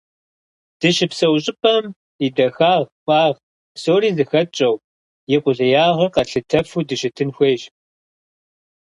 Дыщыпсэу 0.79 1.35
щӏыпӏэм 1.43 1.85
и 2.25 2.27
дахагъ, 2.35 2.87
фӏагъ 3.05 3.37
псори 3.73 4.09
зыхэтщӏэу, 4.17 4.75
и 5.33 5.37
къулеягъыр 5.43 6.09
къэтлъытэфу 6.13 6.85
дыщытын 6.87 7.29
хуейщ. 7.35 7.63